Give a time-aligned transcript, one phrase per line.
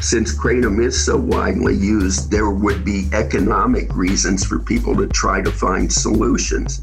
[0.00, 5.42] since kratom is so widely used, there would be economic reasons for people to try
[5.42, 6.80] to find solutions.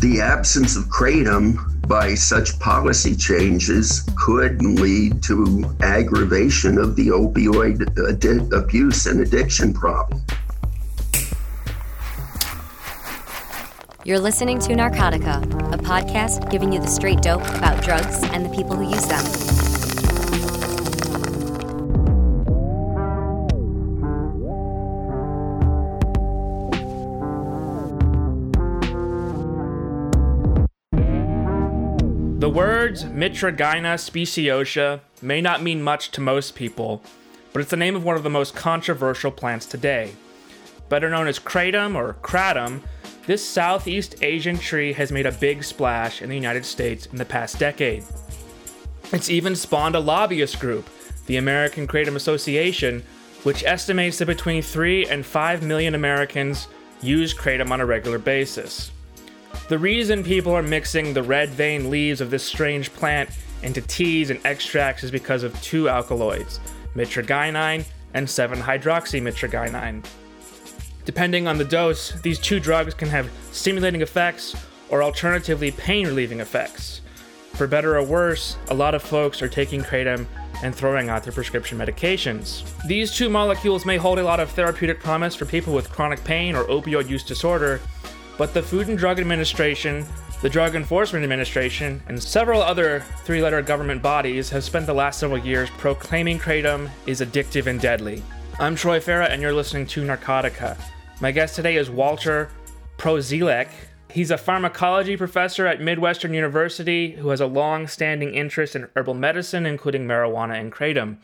[0.00, 8.52] The absence of kratom by such policy changes could lead to aggravation of the opioid
[8.52, 10.22] abuse and addiction problem.
[14.04, 18.50] You're listening to Narcotica, a podcast giving you the straight dope about drugs and the
[18.50, 19.51] people who use them.
[32.92, 37.02] Words Mitragyna speciosa may not mean much to most people,
[37.52, 40.12] but it's the name of one of the most controversial plants today.
[40.90, 42.82] Better known as kratom or kratom,
[43.26, 47.24] this Southeast Asian tree has made a big splash in the United States in the
[47.24, 48.04] past decade.
[49.10, 50.86] It's even spawned a lobbyist group,
[51.26, 53.04] the American Kratom Association,
[53.42, 56.68] which estimates that between 3 and 5 million Americans
[57.00, 58.90] use kratom on a regular basis.
[59.68, 63.30] The reason people are mixing the red vein leaves of this strange plant
[63.62, 66.60] into teas and extracts is because of two alkaloids,
[66.94, 70.04] mitragynine and 7-hydroxymitragynine.
[71.04, 74.54] Depending on the dose, these two drugs can have stimulating effects
[74.88, 77.00] or alternatively pain relieving effects.
[77.54, 80.26] For better or worse, a lot of folks are taking kratom
[80.62, 82.62] and throwing out their prescription medications.
[82.86, 86.54] These two molecules may hold a lot of therapeutic promise for people with chronic pain
[86.54, 87.80] or opioid use disorder,
[88.38, 90.06] but the Food and Drug Administration,
[90.40, 95.20] the Drug Enforcement Administration, and several other three letter government bodies have spent the last
[95.20, 98.22] several years proclaiming kratom is addictive and deadly.
[98.58, 100.76] I'm Troy Farah, and you're listening to Narcotica.
[101.20, 102.50] My guest today is Walter
[102.98, 103.68] Prozialeck.
[104.10, 109.14] He's a pharmacology professor at Midwestern University who has a long standing interest in herbal
[109.14, 111.16] medicine, including marijuana and kratom.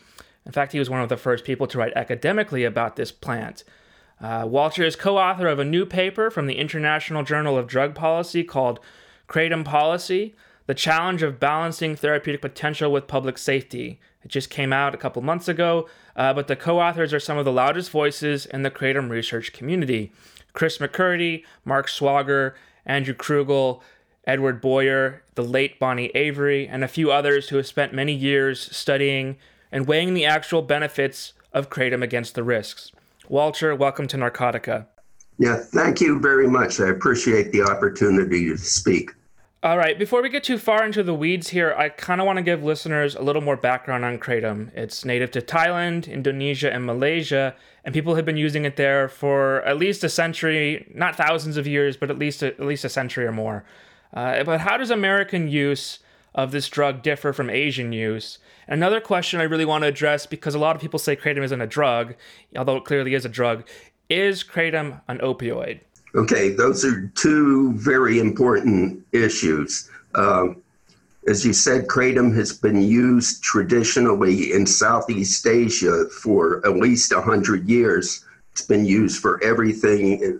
[0.45, 3.63] In fact, he was one of the first people to write academically about this plant.
[4.21, 7.95] Uh, Walter is co author of a new paper from the International Journal of Drug
[7.95, 8.79] Policy called
[9.27, 10.35] Kratom Policy
[10.65, 13.99] The Challenge of Balancing Therapeutic Potential with Public Safety.
[14.23, 17.37] It just came out a couple months ago, uh, but the co authors are some
[17.37, 20.11] of the loudest voices in the Kratom research community
[20.51, 22.53] Chris McCurdy, Marc Swogger,
[22.85, 23.81] Andrew Kruegel,
[24.25, 28.59] Edward Boyer, the late Bonnie Avery, and a few others who have spent many years
[28.75, 29.37] studying
[29.71, 32.91] and weighing the actual benefits of Kratom against the risks.
[33.29, 34.87] Walter, welcome to Narcotica.
[35.37, 36.79] Yeah, thank you very much.
[36.79, 39.11] I appreciate the opportunity to speak.
[39.61, 42.37] All right, before we get too far into the weeds here, I kind of want
[42.37, 44.75] to give listeners a little more background on kratom.
[44.75, 47.53] It's native to Thailand, Indonesia, and Malaysia,
[47.85, 51.67] and people have been using it there for at least a century, not thousands of
[51.67, 53.63] years, but at least a, at least a century or more.
[54.11, 55.99] Uh, but how does American use
[56.35, 58.39] of this drug differ from Asian use?
[58.67, 61.61] Another question I really want to address because a lot of people say kratom isn't
[61.61, 62.15] a drug,
[62.55, 63.67] although it clearly is a drug.
[64.09, 65.81] Is kratom an opioid?
[66.15, 69.89] Okay, those are two very important issues.
[70.15, 70.61] Um,
[71.27, 77.67] as you said, kratom has been used traditionally in Southeast Asia for at least 100
[77.67, 78.25] years.
[78.51, 80.39] It's been used for everything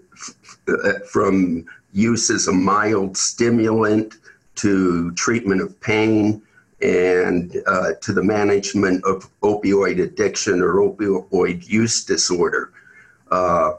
[0.67, 4.15] uh, from use as a mild stimulant
[4.61, 6.41] to treatment of pain
[6.81, 12.71] and uh, to the management of opioid addiction or opioid use disorder.
[13.31, 13.73] Uh,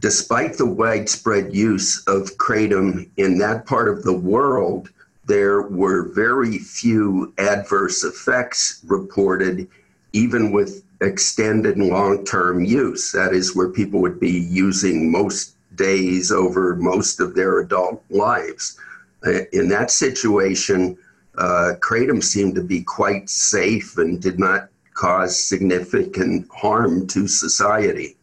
[0.00, 4.90] despite the widespread use of kratom in that part of the world,
[5.26, 9.68] there were very few adverse effects reported,
[10.12, 13.12] even with extended long term use.
[13.12, 18.78] That is, where people would be using most days over most of their adult lives.
[19.24, 20.96] Uh, in that situation,
[21.38, 28.16] uh, kratom seemed to be quite safe and did not cause significant harm to society.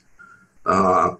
[0.66, 1.16] Uh,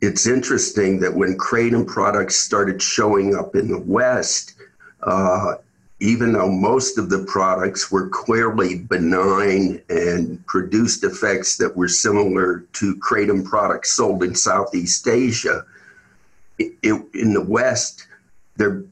[0.00, 4.54] it's interesting that when kratom products started showing up in the West,
[5.02, 5.54] uh,
[6.00, 12.64] even though most of the products were clearly benign and produced effects that were similar
[12.74, 15.64] to kratom products sold in Southeast Asia,
[16.58, 18.06] it, it, in the West,
[18.58, 18.84] there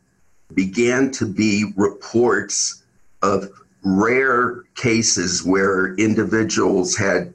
[0.55, 2.83] began to be reports
[3.23, 3.51] of
[3.85, 7.35] rare cases where individuals had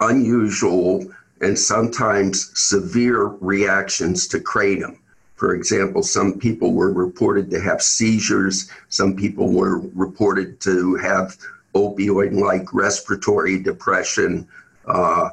[0.00, 1.06] unusual
[1.40, 4.98] and sometimes severe reactions to kratom.
[5.36, 11.36] For example, some people were reported to have seizures, some people were reported to have
[11.74, 14.46] opioid like respiratory depression,
[14.86, 15.30] uh,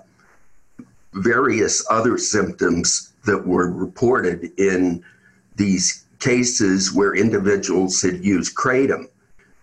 [1.13, 5.04] various other symptoms that were reported in
[5.56, 9.07] these cases where individuals had used kratom.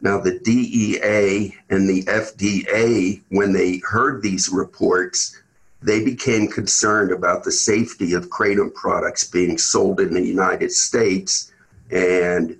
[0.00, 5.40] Now, the DEA and the FDA, when they heard these reports,
[5.82, 11.52] they became concerned about the safety of kratom products being sold in the United States.
[11.90, 12.58] And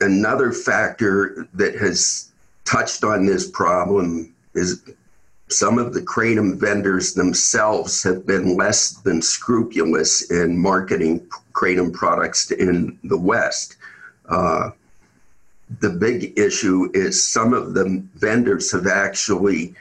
[0.00, 2.30] another factor that has
[2.64, 4.82] touched on this problem is
[5.48, 11.26] some of the kratom vendors themselves have been less than scrupulous in marketing
[11.58, 13.76] kratom products in the West.
[14.28, 14.70] Uh,
[15.80, 19.74] the big issue is some of the vendors have actually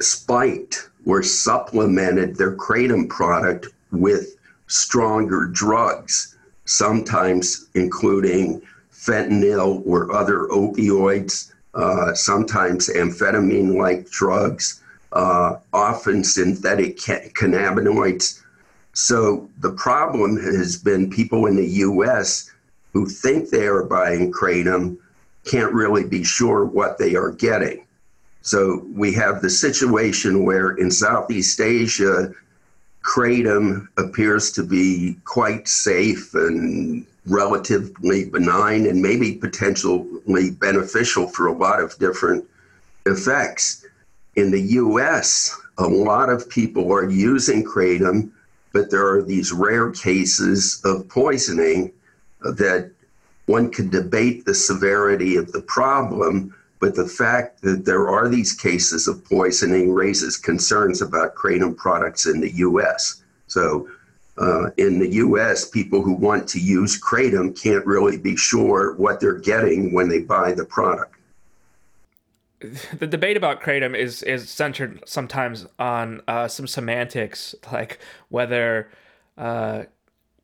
[0.00, 4.36] spiked or supplemented their kratom product with
[4.66, 8.60] stronger drugs, sometimes including
[8.92, 14.82] fentanyl or other opioids, uh, sometimes amphetamine like drugs,
[15.12, 18.42] uh, often synthetic cannabinoids.
[18.96, 22.50] So the problem has been people in the US
[22.94, 24.96] who think they are buying kratom
[25.44, 27.84] can't really be sure what they are getting.
[28.40, 32.32] So we have the situation where in Southeast Asia,
[33.02, 41.52] kratom appears to be quite safe and relatively benign and maybe potentially beneficial for a
[41.52, 42.46] lot of different
[43.04, 43.84] effects.
[44.36, 48.30] In the US, a lot of people are using kratom,
[48.76, 51.90] but there are these rare cases of poisoning
[52.42, 52.90] that
[53.46, 58.52] one could debate the severity of the problem but the fact that there are these
[58.52, 63.22] cases of poisoning raises concerns about kratom products in the US.
[63.46, 63.88] So,
[64.36, 69.20] uh, in the US, people who want to use kratom can't really be sure what
[69.20, 71.15] they're getting when they buy the product.
[72.60, 77.98] The debate about kratom is is centered sometimes on uh, some semantics, like
[78.30, 78.88] whether
[79.36, 79.84] uh,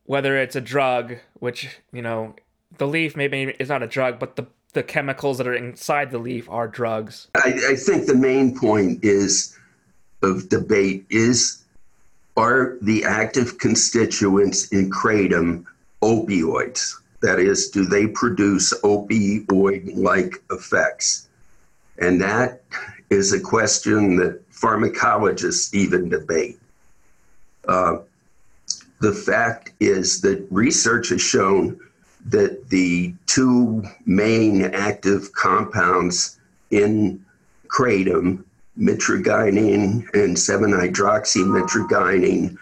[0.04, 2.34] whether it's a drug, which you know
[2.76, 6.18] the leaf maybe is not a drug, but the the chemicals that are inside the
[6.18, 7.28] leaf are drugs.
[7.34, 9.56] I, I think the main point is
[10.22, 11.62] of debate is
[12.36, 15.64] are the active constituents in kratom
[16.02, 16.94] opioids?
[17.20, 21.28] That is, do they produce opioid like effects?
[22.02, 22.62] And that
[23.10, 26.58] is a question that pharmacologists even debate.
[27.68, 27.98] Uh,
[29.00, 31.78] the fact is that research has shown
[32.26, 36.40] that the two main active compounds
[36.72, 37.24] in
[37.68, 38.42] kratom,
[38.76, 42.58] mitragynine and 7-hydroxymitragynine,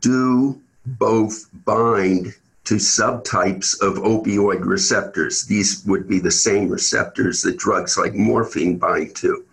[0.00, 2.36] do both bind
[2.66, 5.44] to subtypes of opioid receptors.
[5.44, 9.44] These would be the same receptors that drugs like morphine bind to.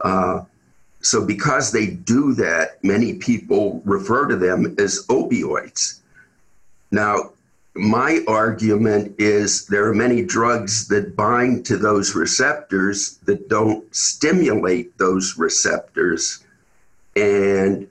[0.00, 0.44] Uh,
[1.00, 6.00] so, because they do that, many people refer to them as opioids.
[6.90, 7.30] Now,
[7.74, 14.96] my argument is there are many drugs that bind to those receptors that don't stimulate
[14.98, 16.44] those receptors.
[17.16, 17.88] And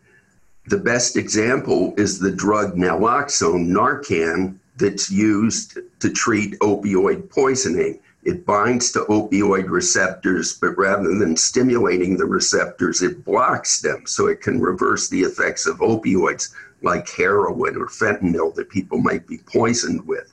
[0.72, 8.00] the best example is the drug naloxone, Narcan, that's used to treat opioid poisoning.
[8.24, 14.28] It binds to opioid receptors, but rather than stimulating the receptors, it blocks them so
[14.28, 19.40] it can reverse the effects of opioids like heroin or fentanyl that people might be
[19.40, 20.32] poisoned with.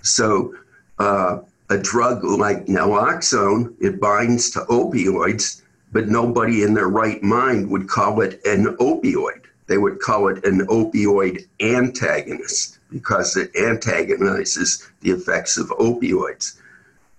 [0.00, 0.54] So,
[0.98, 5.60] uh, a drug like naloxone, it binds to opioids,
[5.92, 9.42] but nobody in their right mind would call it an opioid.
[9.68, 16.58] They would call it an opioid antagonist because it antagonizes the effects of opioids.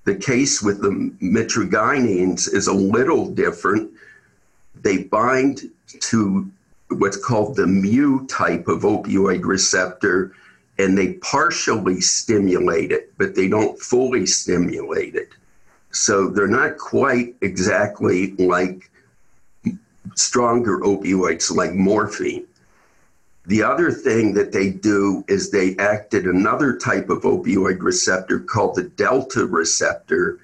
[0.06, 3.92] The case with the mitragynines is a little different.
[4.82, 6.50] They bind to
[6.90, 10.34] what's called the mu type of opioid receptor,
[10.80, 15.30] and they partially stimulate it, but they don't fully stimulate it.
[15.92, 18.90] So they're not quite exactly like
[20.16, 22.46] stronger opioids like morphine.
[23.46, 28.40] The other thing that they do is they act at another type of opioid receptor
[28.40, 30.40] called the delta receptor,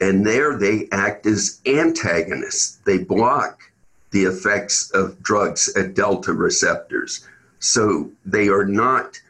[0.00, 2.78] and there they act as antagonists.
[2.84, 3.62] They block
[4.10, 7.26] the effects of drugs at delta receptors.
[7.60, 9.20] So they are not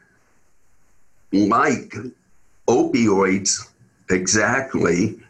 [1.32, 1.94] like
[2.66, 3.68] opioids
[4.10, 5.20] exactly.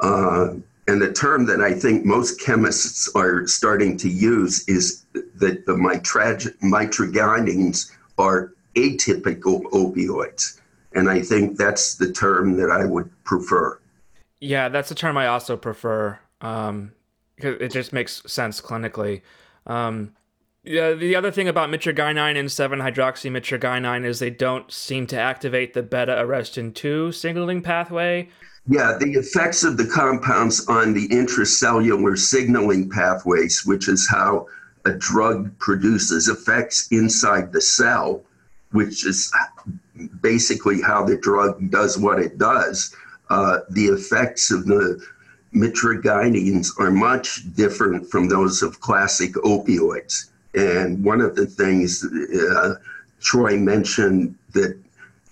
[0.00, 0.54] Uh,
[0.86, 5.72] and the term that I think most chemists are starting to use is that the
[5.72, 10.60] mitragynines are atypical opioids.
[10.92, 13.80] And I think that's the term that I would prefer.
[14.40, 16.18] Yeah, that's the term I also prefer.
[16.40, 16.92] Um,
[17.36, 19.22] because it just makes sense clinically.
[19.66, 20.14] Um,
[20.62, 25.74] Yeah, the other thing about mitragynine and 7 hydroxymitragynine is they don't seem to activate
[25.74, 28.28] the beta arrestin 2 signaling pathway.
[28.66, 34.48] Yeah, the effects of the compounds on the intracellular signaling pathways, which is how
[34.86, 38.22] a drug produces effects inside the cell,
[38.72, 39.32] which is
[40.22, 42.94] basically how the drug does what it does.
[43.28, 45.02] Uh, the effects of the
[45.54, 50.30] mitragynines are much different from those of classic opioids.
[50.54, 52.74] And one of the things uh,
[53.20, 54.78] Troy mentioned that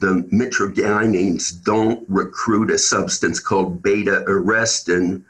[0.02, 5.22] the mitragynines don't recruit a substance called beta arrestin,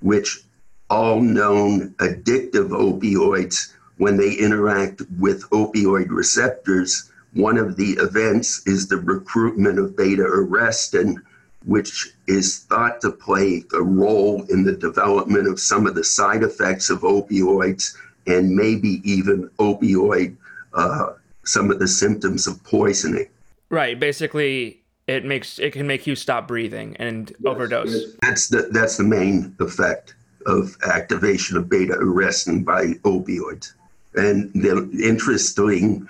[0.00, 0.44] which
[0.90, 8.86] all known addictive opioids, when they interact with opioid receptors, one of the events is
[8.86, 11.16] the recruitment of beta arrestin,
[11.64, 16.42] which is thought to play a role in the development of some of the side
[16.42, 20.36] effects of opioids and maybe even opioid,
[20.74, 21.14] uh,
[21.44, 23.28] some of the symptoms of poisoning.
[23.72, 23.98] Right.
[23.98, 28.14] Basically, it makes it can make you stop breathing and yes, overdose.
[28.20, 30.14] That's the that's the main effect
[30.44, 33.72] of activation of beta arrestin by opioids.
[34.14, 36.06] And the interesting,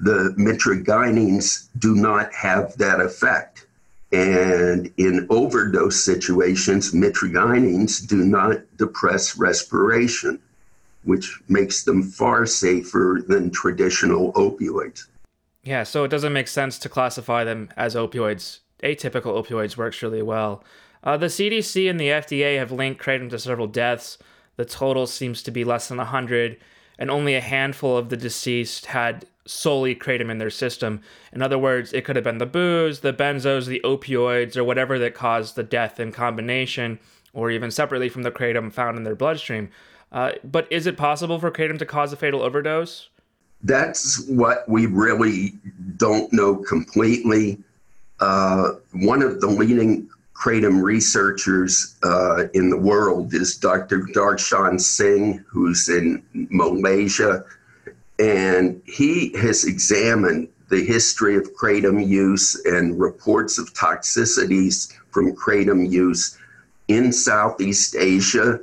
[0.00, 3.68] the mitragynines do not have that effect.
[4.10, 10.40] And in overdose situations, mitragynines do not depress respiration,
[11.04, 15.06] which makes them far safer than traditional opioids.
[15.64, 18.58] Yeah, so it doesn't make sense to classify them as opioids.
[18.82, 20.62] Atypical opioids works really well.
[21.02, 24.18] Uh, the CDC and the FDA have linked kratom to several deaths.
[24.56, 26.58] The total seems to be less than 100,
[26.98, 31.00] and only a handful of the deceased had solely kratom in their system.
[31.32, 34.98] In other words, it could have been the booze, the benzos, the opioids, or whatever
[34.98, 36.98] that caused the death in combination,
[37.32, 39.70] or even separately from the kratom found in their bloodstream.
[40.12, 43.08] Uh, but is it possible for kratom to cause a fatal overdose?
[43.64, 45.54] That's what we really
[45.96, 47.58] don't know completely.
[48.20, 54.00] Uh, one of the leading kratom researchers uh, in the world is Dr.
[54.14, 57.44] Darshan Singh, who's in Malaysia.
[58.18, 65.90] And he has examined the history of kratom use and reports of toxicities from kratom
[65.90, 66.36] use
[66.88, 68.60] in Southeast Asia.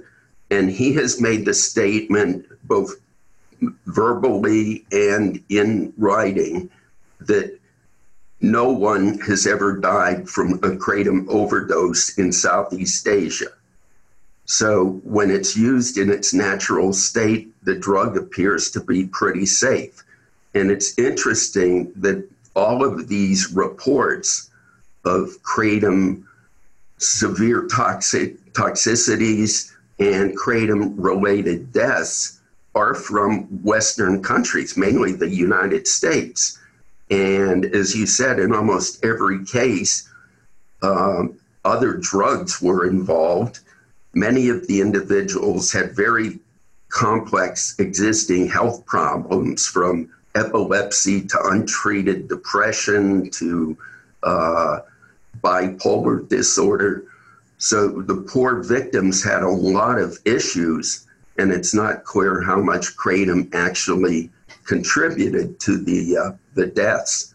[0.52, 3.01] And he has made the statement, both
[3.86, 6.70] verbally and in writing,
[7.20, 7.60] that
[8.42, 13.52] no one has ever died from a kratom overdose in Southeast Asia.
[14.46, 20.04] So when it's used in its natural state, the drug appears to be pretty safe.
[20.56, 24.50] And it's interesting that all of these reports
[25.06, 26.24] of kratom
[26.98, 32.41] severe toxic toxicities and kratom related deaths
[32.74, 36.58] are from Western countries, mainly the United States.
[37.10, 40.10] And as you said, in almost every case,
[40.82, 43.60] um, other drugs were involved.
[44.14, 46.40] Many of the individuals had very
[46.90, 53.78] complex existing health problems from epilepsy to untreated depression to
[54.24, 54.80] uh,
[55.42, 57.04] bipolar disorder.
[57.58, 61.08] So the poor victims had a lot of issues,
[61.38, 64.30] and it's not clear how much kratom actually
[64.66, 67.34] contributed to the uh, the deaths.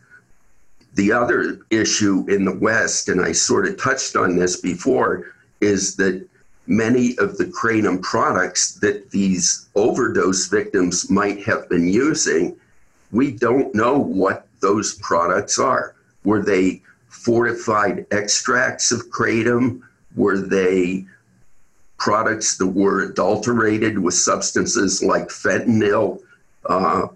[0.95, 5.97] The other issue in the West, and I sort of touched on this before, is
[5.97, 6.27] that
[6.67, 12.57] many of the kratom products that these overdose victims might have been using,
[13.13, 15.95] we don't know what those products are.
[16.25, 19.83] Were they fortified extracts of kratom?
[20.17, 21.07] Were they
[21.99, 26.21] products that were adulterated with substances like fentanyl?
[26.65, 27.09] Uh,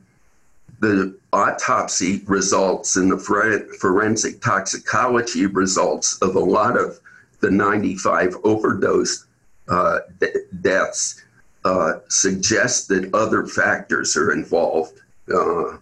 [0.81, 6.99] the autopsy results and the forensic toxicology results of a lot of
[7.41, 9.27] the 95 overdose
[9.69, 11.23] uh, de- deaths
[11.65, 15.01] uh, suggest that other factors are involved.
[15.33, 15.77] Uh,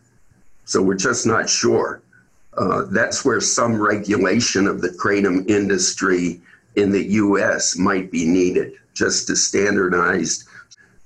[0.64, 2.02] so we're just not sure.
[2.57, 6.40] Uh, that's where some regulation of the kratom industry
[6.78, 10.47] in the US might be needed, just to standardize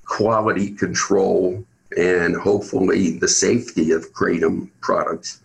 [0.05, 1.65] quality control
[1.97, 5.41] and hopefully the safety of kratom products.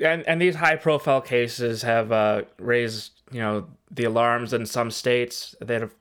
[0.00, 4.90] And and these high profile cases have uh, raised you know the alarms in some
[4.90, 5.94] states that have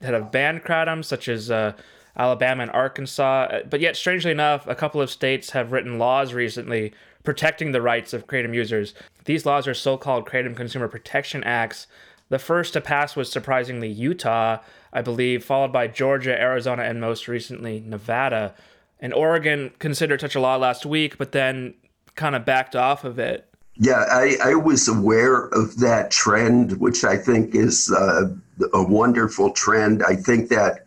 [0.00, 1.72] that have banned kratom, such as uh,
[2.16, 3.60] Alabama and Arkansas.
[3.68, 8.12] But yet, strangely enough, a couple of states have written laws recently protecting the rights
[8.12, 8.94] of kratom users.
[9.24, 11.86] These laws are so-called Kratom Consumer Protection Acts.
[12.30, 14.58] The first to pass was surprisingly Utah,
[14.92, 18.54] I believe, followed by Georgia, Arizona, and most recently Nevada.
[19.00, 21.74] And Oregon considered such a law last week, but then
[22.14, 23.46] kind of backed off of it.
[23.74, 28.28] Yeah, I, I was aware of that trend, which I think is uh,
[28.74, 30.02] a wonderful trend.
[30.04, 30.86] I think that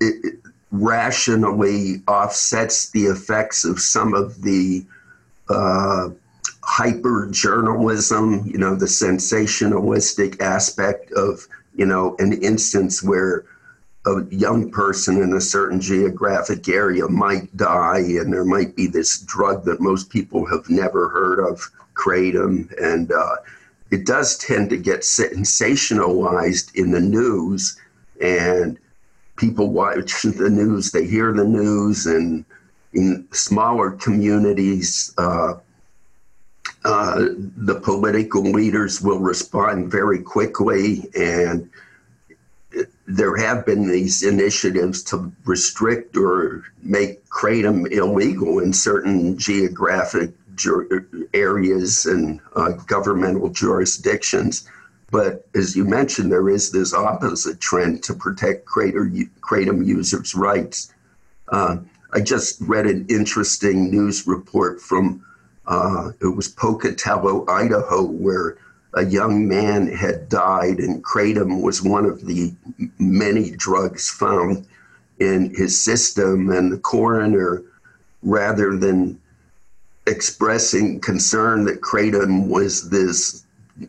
[0.00, 0.34] it
[0.70, 4.84] rationally offsets the effects of some of the
[5.48, 6.10] uh,
[6.76, 13.46] hyper journalism, you know, the sensationalistic aspect of, you know, an instance where
[14.04, 19.20] a young person in a certain geographic area might die, and there might be this
[19.20, 23.36] drug that most people have never heard of, kratom, and uh,
[23.90, 27.80] it does tend to get sensationalized in the news,
[28.20, 28.76] and
[29.36, 32.44] people watch the news, they hear the news, and
[32.92, 35.54] in smaller communities, uh,
[36.86, 41.68] uh, the political leaders will respond very quickly and
[43.08, 50.30] there have been these initiatives to restrict or make kratom illegal in certain geographic
[51.34, 54.68] areas and uh, governmental jurisdictions.
[55.10, 60.94] But as you mentioned, there is this opposite trend to protect kratom users' rights.
[61.48, 61.78] Uh,
[62.12, 65.25] I just read an interesting news report from
[65.66, 68.58] uh, it was Pocatello, Idaho, where
[68.94, 72.54] a young man had died, and kratom was one of the
[72.98, 74.66] many drugs found
[75.18, 76.50] in his system.
[76.50, 77.62] And the coroner,
[78.22, 79.20] rather than
[80.06, 83.44] expressing concern that kratom was this,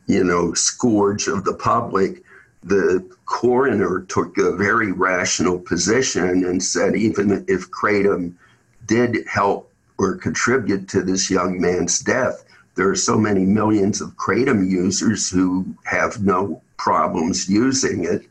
[0.07, 2.23] you know, scourge of the public,
[2.63, 8.33] the coroner took a very rational position and said even if kratom
[8.87, 14.15] did help or contribute to this young man's death, there are so many millions of
[14.15, 18.27] kratom users who have no problems using it.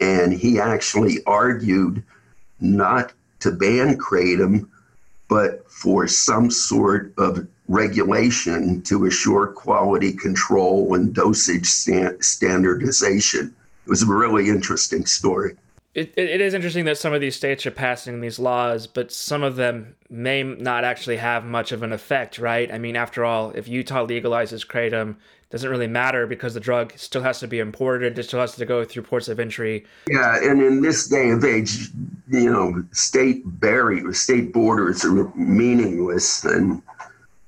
[0.00, 2.04] And he actually argued
[2.60, 4.68] not to ban kratom,
[5.28, 13.54] but for some sort of regulation to assure quality control and dosage stand- standardization.
[13.86, 15.56] It was a really interesting story.
[15.98, 19.42] It, it is interesting that some of these states are passing these laws, but some
[19.42, 22.72] of them may not actually have much of an effect, right?
[22.72, 26.92] I mean, after all, if Utah legalizes kratom, it doesn't really matter because the drug
[26.96, 29.86] still has to be imported, it still has to go through ports of entry.
[30.08, 31.88] Yeah, and in this day and age,
[32.28, 36.80] you know, state barriers, state borders are meaningless, and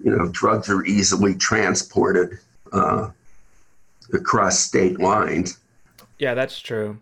[0.02, 2.38] you know, drugs are easily transported
[2.72, 3.10] uh,
[4.12, 5.58] across state lines.
[6.18, 6.98] Yeah, that's true.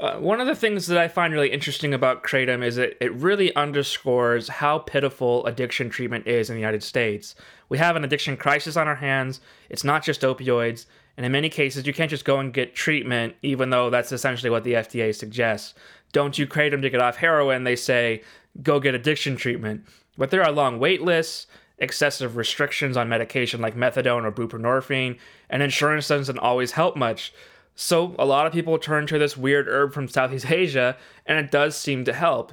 [0.00, 3.12] Uh, one of the things that I find really interesting about Kratom is that it
[3.14, 7.34] really underscores how pitiful addiction treatment is in the United States.
[7.68, 9.40] We have an addiction crisis on our hands.
[9.68, 10.86] It's not just opioids.
[11.16, 14.50] And in many cases, you can't just go and get treatment, even though that's essentially
[14.50, 15.74] what the FDA suggests.
[16.12, 17.64] Don't you Kratom to get off heroin?
[17.64, 18.22] They say,
[18.62, 19.84] go get addiction treatment.
[20.16, 25.18] But there are long wait lists, excessive restrictions on medication like methadone or buprenorphine,
[25.50, 27.32] and insurance doesn't always help much.
[27.80, 31.52] So a lot of people turn to this weird herb from Southeast Asia, and it
[31.52, 32.52] does seem to help.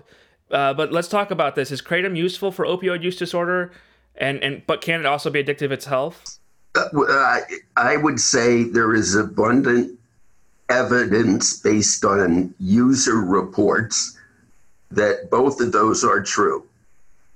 [0.51, 1.71] Uh, but let's talk about this.
[1.71, 3.71] Is kratom useful for opioid use disorder,
[4.15, 6.37] and and but can it also be addictive itself?
[6.75, 7.39] Uh,
[7.75, 9.97] I would say there is abundant
[10.69, 14.15] evidence based on user reports
[14.91, 16.63] that both of those are true.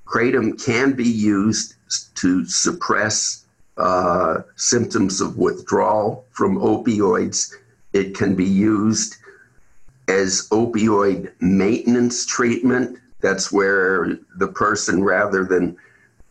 [0.05, 1.73] Kratom can be used
[2.17, 3.45] to suppress
[3.77, 7.55] uh, symptoms of withdrawal from opioids
[7.93, 9.15] it can be used
[10.07, 12.99] as opioid maintenance treatment.
[13.21, 15.77] That's where the person, rather than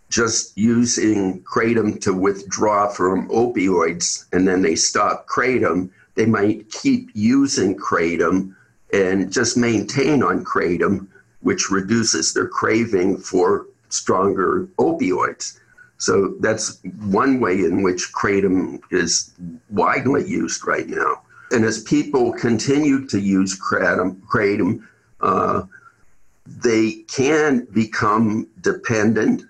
[0.08, 7.10] just using kratom to withdraw from opioids and then they stop kratom, they might keep
[7.14, 8.54] using kratom
[8.92, 11.06] and just maintain on kratom,
[11.40, 15.58] which reduces their craving for stronger opioids.
[15.98, 19.34] So that's one way in which kratom is
[19.68, 21.22] widely used right now.
[21.50, 24.86] And as people continue to use kratom, kratom
[25.20, 25.62] uh,
[26.46, 29.42] they can become dependent,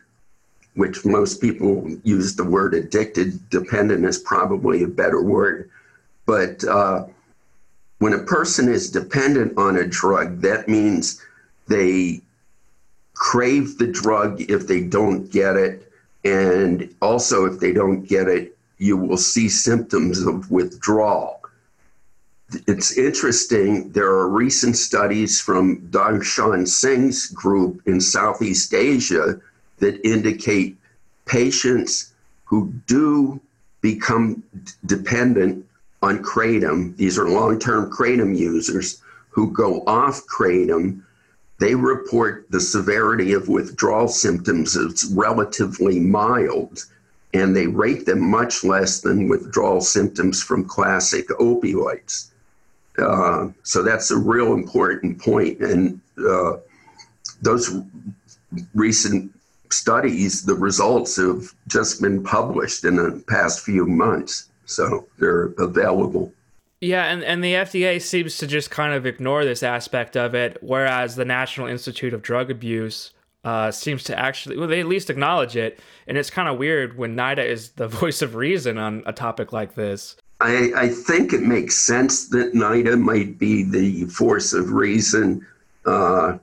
[0.75, 3.49] which most people use the word addicted.
[3.51, 5.71] Dependent is probably a better word.
[6.27, 7.07] But uh,
[7.99, 11.23] when a person is dependent on a drug, that means
[11.69, 12.21] they
[13.15, 15.91] crave the drug if they don't get it.
[16.25, 21.38] And also, if they don't get it, you will see symptoms of withdrawal
[22.67, 23.91] it's interesting.
[23.93, 29.41] There are recent studies from Darshan Singh's group in Southeast Asia
[29.79, 30.77] that indicate
[31.27, 32.13] patients
[32.45, 33.41] who do
[33.83, 34.43] become
[34.87, 35.65] dependent
[36.03, 41.03] on kratom, these are long term kratom users who go off kratom,
[41.59, 46.85] they report the severity of withdrawal symptoms as relatively mild,
[47.35, 52.29] and they rate them much less than withdrawal symptoms from classic opioids.
[52.99, 55.61] Uh, so that's a real important point.
[55.61, 56.57] And uh,
[57.43, 57.71] those
[58.75, 59.33] recent
[59.71, 64.49] studies, the results have just been published in the past few months.
[64.67, 66.33] So they're available.
[66.81, 70.59] Yeah, and, and the FDA seems to just kind of ignore this aspect of it,
[70.61, 75.11] whereas the National Institute of Drug Abuse uh, seems to actually, well, they at least
[75.11, 75.81] acknowledge it.
[76.07, 79.53] And it's kind of weird when NIDA is the voice of reason on a topic
[79.53, 80.17] like this.
[80.41, 85.45] I, I think it makes sense that NIDA might be the force of reason.
[85.85, 86.39] Uh,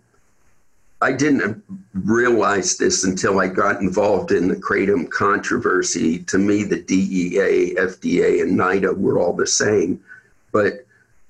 [1.01, 6.19] I didn't realize this until I got involved in the Kratom controversy.
[6.19, 10.03] To me, the DEA, FDA, and NIDA were all the same,
[10.51, 10.85] but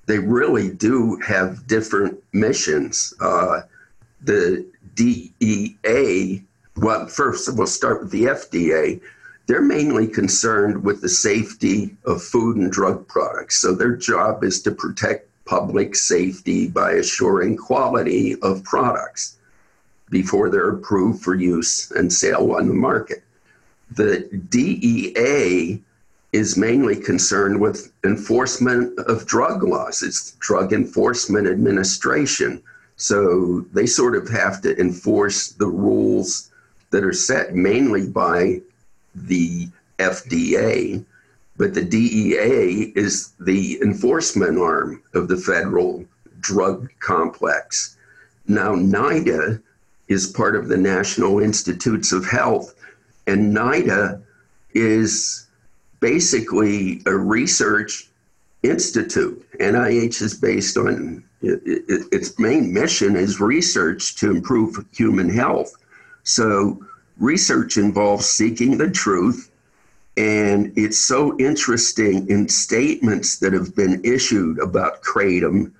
[0.06, 3.12] they really do have different missions.
[3.20, 3.62] Uh,
[4.22, 6.42] the DEA,
[6.76, 9.00] well, first we'll start with the FDA.
[9.46, 13.60] They're mainly concerned with the safety of food and drug products.
[13.60, 19.36] So their job is to protect public safety by assuring quality of products
[20.10, 23.22] before they're approved for use and sale on the market.
[23.92, 25.80] The DEA
[26.32, 30.02] is mainly concerned with enforcement of drug laws.
[30.02, 32.62] It's Drug Enforcement Administration.
[32.96, 36.50] So they sort of have to enforce the rules
[36.90, 38.60] that are set mainly by
[39.16, 41.04] the FDA,
[41.56, 46.04] but the DEA is the enforcement arm of the federal
[46.40, 47.96] drug complex.
[48.46, 49.60] Now, NIDA
[50.08, 52.74] is part of the National Institutes of Health,
[53.26, 54.22] and NIDA
[54.74, 55.46] is
[56.00, 58.08] basically a research
[58.62, 59.44] institute.
[59.58, 65.72] NIH is based on it, it, its main mission is research to improve human health.
[66.24, 66.84] So
[67.18, 69.50] research involves seeking the truth,
[70.16, 75.72] and it's so interesting in statements that have been issued about kratom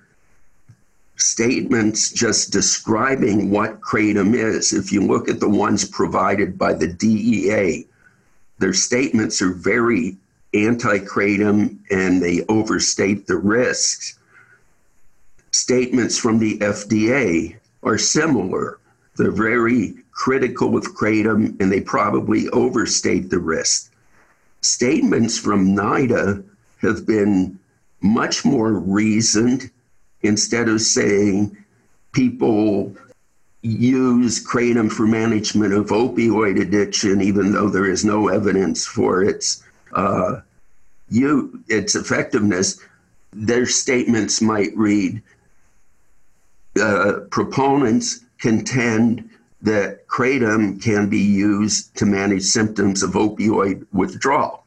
[1.17, 4.71] statements just describing what kratom is.
[4.71, 7.87] If you look at the ones provided by the DEA,
[8.59, 10.15] their statements are very
[10.53, 14.17] anti kratom and they overstate the risks.
[15.51, 18.79] Statements from the FDA are similar.
[19.15, 23.93] They're very critical of kratom and they probably overstate the risk.
[24.61, 26.43] Statements from NIDA
[26.81, 27.57] have been
[28.01, 29.69] much more reasoned
[30.23, 31.55] instead of saying
[32.13, 32.95] people
[33.61, 39.63] use kratom for management of opioid addiction, even though there is no evidence for its
[39.93, 40.41] uh,
[41.09, 42.79] you its effectiveness,
[43.33, 45.21] their statements might read:
[46.81, 49.29] uh, proponents contend
[49.61, 54.63] that kratom can be used to manage symptoms of opioid withdrawal.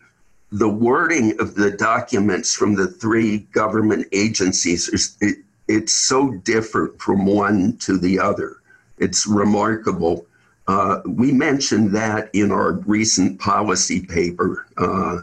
[0.53, 7.00] The wording of the documents from the three government agencies is it, it's so different
[7.00, 8.57] from one to the other.
[8.98, 10.26] It's remarkable.
[10.66, 15.18] Uh, we mentioned that in our recent policy paper, uh,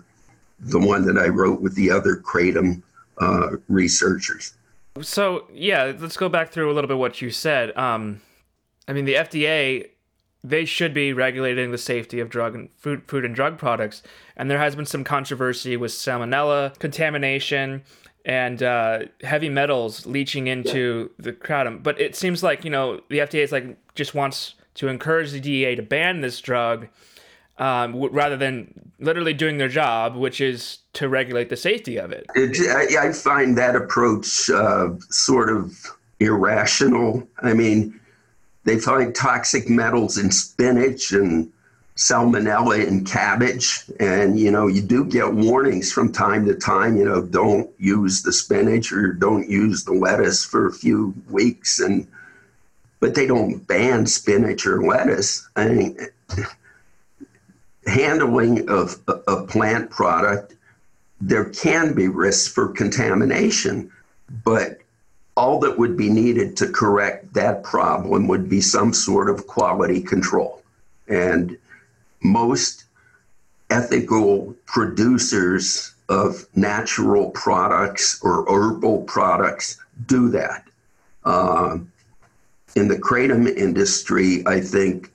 [0.60, 2.82] the one that I wrote with the other Kratom
[3.20, 4.54] uh, researchers.
[5.02, 7.78] So, yeah, let's go back through a little bit what you said.
[7.78, 8.22] Um,
[8.88, 9.90] I mean, the FDA,
[10.44, 14.04] they should be regulating the safety of drug and food, food and drug products.
[14.36, 17.84] And there has been some controversy with salmonella contamination
[18.28, 21.82] and uh, heavy metals leaching into the kratom.
[21.82, 25.40] But it seems like you know the FDA is like just wants to encourage the
[25.40, 26.88] DEA to ban this drug
[27.58, 32.12] um, w- rather than literally doing their job, which is to regulate the safety of
[32.12, 32.26] it.
[32.36, 35.74] it I, I, find that approach uh, sort of
[36.20, 37.28] irrational.
[37.42, 38.00] I mean,
[38.68, 41.50] they find toxic metals in spinach and
[41.96, 43.86] salmonella in cabbage.
[43.98, 48.24] And, you know, you do get warnings from time to time, you know, don't use
[48.24, 51.80] the spinach or don't use the lettuce for a few weeks.
[51.80, 52.06] And,
[53.00, 55.48] but they don't ban spinach or lettuce.
[55.56, 55.98] I mean,
[57.86, 59.00] handling of
[59.30, 60.56] a plant product,
[61.22, 63.90] there can be risks for contamination,
[64.44, 64.82] but
[65.38, 70.02] all that would be needed to correct that problem would be some sort of quality
[70.02, 70.64] control.
[71.08, 71.56] And
[72.24, 72.86] most
[73.70, 80.64] ethical producers of natural products or herbal products do that.
[81.24, 81.78] Uh,
[82.76, 85.12] in the kratom industry, I think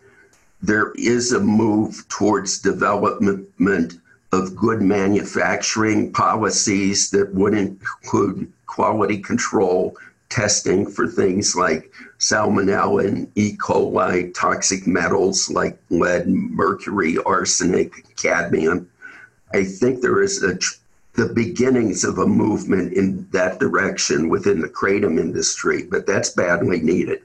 [0.62, 3.98] there is a move towards development
[4.32, 9.96] of good manufacturing policies that would include quality control,
[10.32, 13.54] testing for things like salmonella and E.
[13.58, 18.88] coli, toxic metals like lead, mercury, arsenic, cadmium.
[19.52, 20.58] I think there is a,
[21.20, 26.80] the beginnings of a movement in that direction within the kratom industry, but that's badly
[26.80, 27.20] needed.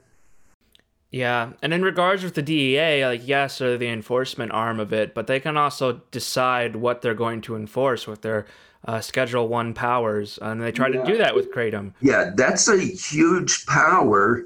[1.09, 5.15] Yeah, and in regards with the DEA, like yes, they're the enforcement arm of it,
[5.15, 8.45] but they can also decide what they're going to enforce with their
[8.87, 11.01] uh, Schedule One powers, and they try yeah.
[11.01, 11.93] to do that with kratom.
[12.01, 14.45] Yeah, that's a huge power,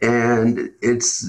[0.00, 1.28] and it's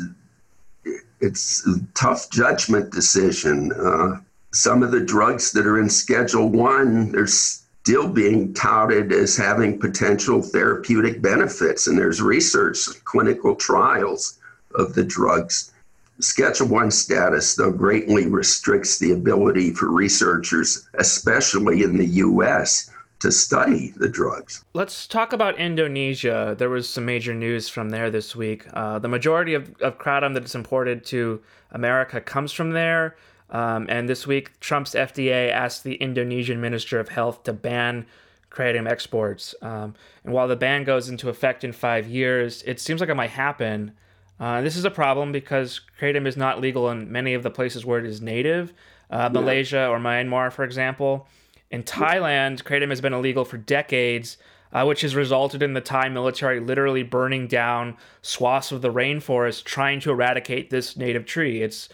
[1.22, 3.72] it's a tough judgment decision.
[3.72, 4.20] Uh,
[4.52, 9.80] some of the drugs that are in Schedule One, they're still being touted as having
[9.80, 14.40] potential therapeutic benefits, and there's research, clinical trials
[14.76, 15.73] of the drugs.
[16.20, 23.32] Schedule 1 status, though, greatly restricts the ability for researchers, especially in the US, to
[23.32, 24.64] study the drugs.
[24.74, 26.56] Let's talk about Indonesia.
[26.58, 28.66] There was some major news from there this week.
[28.74, 33.16] Uh, the majority of, of kratom that is imported to America comes from there.
[33.50, 38.06] Um, and this week, Trump's FDA asked the Indonesian Minister of Health to ban
[38.52, 39.56] kratom exports.
[39.62, 43.16] Um, and while the ban goes into effect in five years, it seems like it
[43.16, 43.94] might happen.
[44.40, 47.86] Uh, this is a problem because kratom is not legal in many of the places
[47.86, 48.74] where it is native,
[49.10, 49.40] uh, yeah.
[49.40, 51.28] Malaysia or Myanmar, for example.
[51.72, 54.38] In Thailand, kratom has been illegal for decades,
[54.72, 59.64] uh, which has resulted in the Thai military literally burning down swaths of the rainforest
[59.64, 61.62] trying to eradicate this native tree.
[61.62, 61.90] It's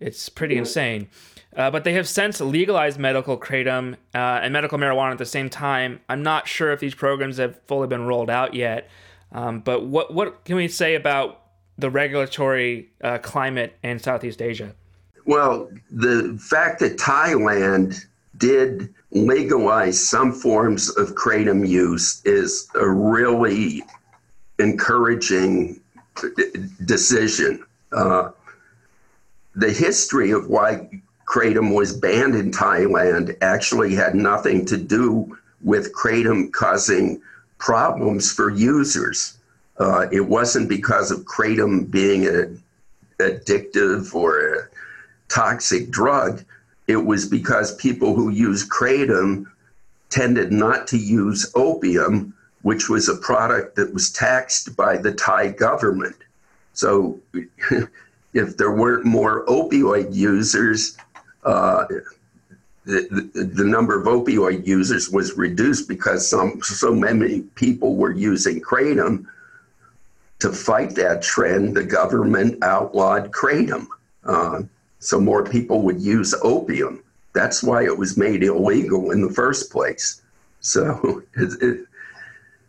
[0.00, 0.60] it's pretty yeah.
[0.60, 1.08] insane.
[1.56, 5.50] Uh, but they have since legalized medical kratom uh, and medical marijuana at the same
[5.50, 6.00] time.
[6.08, 8.88] I'm not sure if these programs have fully been rolled out yet.
[9.32, 11.42] Um, but what what can we say about
[11.78, 14.74] the regulatory uh, climate in Southeast Asia?
[15.24, 18.04] Well, the fact that Thailand
[18.36, 23.82] did legalize some forms of kratom use is a really
[24.58, 25.80] encouraging
[26.84, 27.64] decision.
[27.92, 28.30] Uh,
[29.54, 30.88] the history of why
[31.26, 37.20] kratom was banned in Thailand actually had nothing to do with kratom causing
[37.58, 39.37] problems for users.
[39.78, 42.62] Uh, it wasn't because of kratom being an
[43.18, 44.68] addictive or a
[45.28, 46.44] toxic drug.
[46.86, 49.46] It was because people who use kratom
[50.10, 55.48] tended not to use opium, which was a product that was taxed by the Thai
[55.48, 56.16] government.
[56.72, 57.20] So,
[58.32, 60.96] if there weren't more opioid users,
[61.44, 61.84] uh,
[62.84, 68.12] the, the, the, number of opioid users was reduced because some so many people were
[68.12, 69.26] using kratom
[70.40, 73.86] to fight that trend, the government outlawed kratom.
[74.24, 74.62] Uh,
[75.00, 77.02] so more people would use opium.
[77.32, 80.22] That's why it was made illegal in the first place.
[80.60, 81.86] So it, it,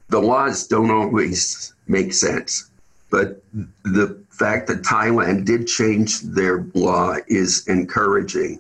[0.10, 2.70] the laws don't always make sense.
[3.12, 3.44] But
[3.84, 8.60] the fact that Thailand did change their law is encouraging.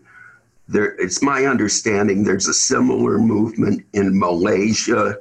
[0.67, 5.17] There, it's my understanding there's a similar movement in Malaysia,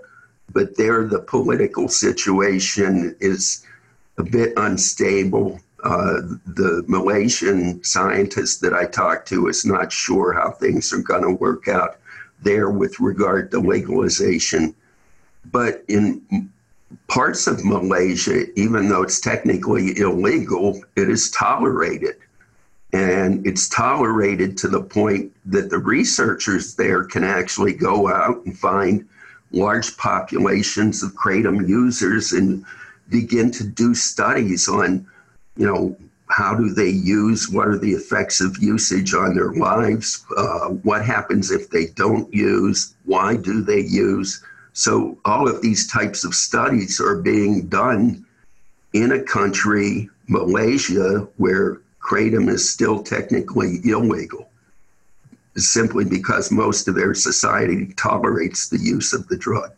[0.52, 3.64] but there the political situation is
[4.18, 5.60] a bit unstable.
[5.84, 11.22] Uh, the Malaysian scientist that I talked to is not sure how things are going
[11.22, 11.98] to work out
[12.42, 14.74] there with regard to legalization.
[15.50, 16.50] But in
[17.06, 22.16] parts of Malaysia, even though it's technically illegal, it is tolerated.
[22.92, 28.58] And it's tolerated to the point that the researchers there can actually go out and
[28.58, 29.06] find
[29.52, 32.64] large populations of kratom users and
[33.08, 35.06] begin to do studies on,
[35.56, 35.96] you know,
[36.28, 41.04] how do they use, what are the effects of usage on their lives, uh, what
[41.04, 44.42] happens if they don't use, why do they use.
[44.74, 48.24] So, all of these types of studies are being done
[48.92, 54.48] in a country, Malaysia, where kratom is still technically illegal,
[55.56, 59.72] simply because most of their society tolerates the use of the drug.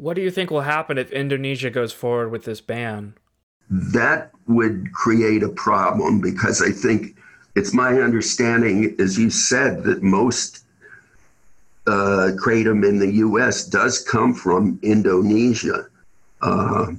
[0.00, 3.12] What do you think will happen if Indonesia goes forward with this ban?
[3.68, 7.18] That would create a problem because I think
[7.54, 10.64] it's my understanding, as you said, that most
[11.86, 13.66] uh, kratom in the U.S.
[13.66, 15.86] does come from Indonesia.
[16.40, 16.92] Uh,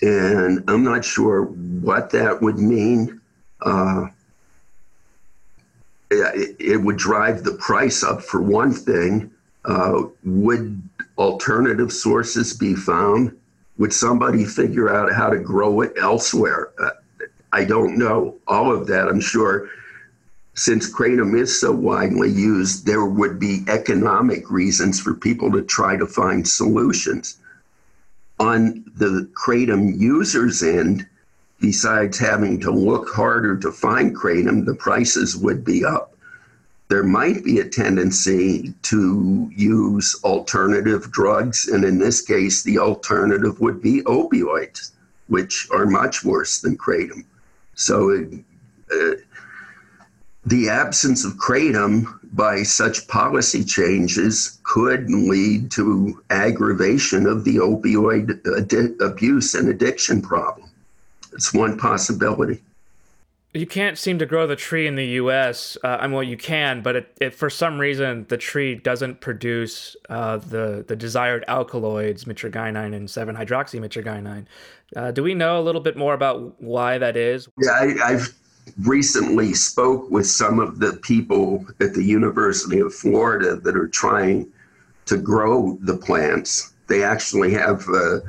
[0.00, 3.20] and I'm not sure what that would mean.
[3.60, 4.06] Uh,
[6.10, 9.30] it, it, would drive the price up for one thing.
[9.66, 10.80] Uh, would
[11.18, 13.36] alternative sources be found?
[13.78, 16.72] Would somebody figure out how to grow it elsewhere?
[16.80, 16.90] Uh,
[17.52, 18.36] I don't know.
[18.46, 19.68] All of that, I'm sure,
[20.54, 25.96] since kratom is so widely used, there would be economic reasons for people to try
[25.96, 27.38] to find solutions.
[28.38, 31.06] on the kratom user's end,
[31.60, 36.15] besides having to look harder to find kratom, the prices would be up.
[36.88, 43.60] There might be a tendency to use alternative drugs, and in this case, the alternative
[43.60, 44.92] would be opioids,
[45.26, 47.24] which are much worse than kratom.
[47.74, 48.12] So,
[48.92, 49.16] uh,
[50.46, 58.46] the absence of kratom by such policy changes could lead to aggravation of the opioid
[58.46, 60.70] adi- abuse and addiction problem.
[61.32, 62.62] It's one possibility.
[63.56, 65.78] You can't seem to grow the tree in the U.S.
[65.82, 69.22] Uh, I mean, well, you can, but it, it, for some reason the tree doesn't
[69.22, 74.44] produce uh, the the desired alkaloids, mitragynine and seven hydroxymitragynine.
[74.94, 77.48] Uh, do we know a little bit more about why that is?
[77.58, 78.34] Yeah, I, I've
[78.82, 84.52] recently spoke with some of the people at the University of Florida that are trying
[85.06, 86.74] to grow the plants.
[86.88, 88.20] They actually have a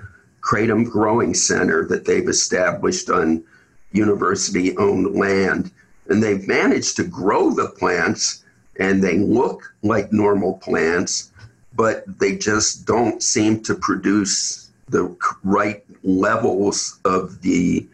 [0.41, 3.43] kratom growing center that they've established on
[3.91, 5.71] university owned land.
[6.07, 8.43] And they've managed to grow the plants
[8.79, 11.31] and they look like normal plants,
[11.75, 17.87] but they just don't seem to produce the right levels of the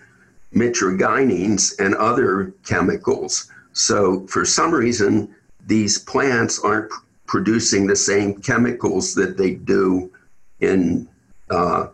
[0.53, 3.51] mitragynines and other chemicals.
[3.73, 5.33] So, for some reason,
[5.65, 10.11] these plants aren't pr- producing the same chemicals that they do
[10.59, 11.07] in
[11.49, 11.87] uh,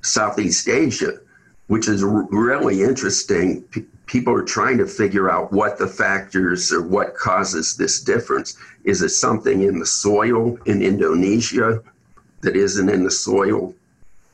[0.00, 1.18] Southeast Asia,
[1.68, 3.62] which is really interesting.
[3.62, 8.56] P- people are trying to figure out what the factors or what causes this difference.
[8.84, 11.82] Is it something in the soil in Indonesia
[12.40, 13.74] that isn't in the soil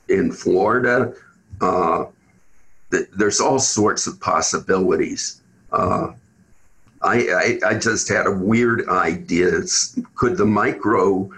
[0.08, 1.12] in Florida?
[1.60, 2.06] Uh,
[3.16, 5.42] there's all sorts of possibilities.
[5.72, 6.12] Uh,
[7.02, 9.58] I, I, I, just had a weird idea.
[9.58, 11.30] It's, could the micro,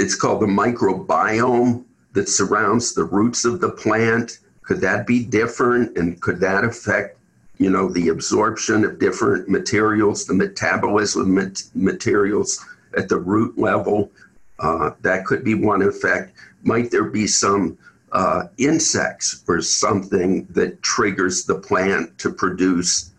[0.00, 5.96] it's called the microbiome that surrounds the roots of the plant, could that be different?
[5.96, 7.18] And could that affect,
[7.58, 12.64] you know, the absorption of different materials, the metabolism of materials
[12.96, 14.10] at the root level?
[14.58, 16.36] Uh, that could be one effect.
[16.62, 17.76] Might there be some
[18.14, 23.10] uh, insects or something that triggers the plant to produce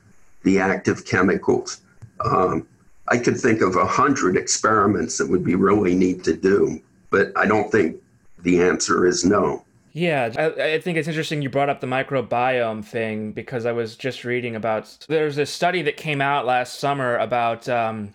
[0.43, 1.81] the active chemicals.
[2.23, 2.65] Um,
[3.09, 7.33] I could think of a hundred experiments that would be really neat to do, but
[7.35, 7.97] I don't think
[8.39, 9.64] the answer is no.
[9.95, 13.95] Yeah, I, I, think it's interesting you brought up the microbiome thing because I was
[13.95, 15.05] just reading about.
[15.07, 17.69] There's a study that came out last summer about.
[17.69, 18.13] Um,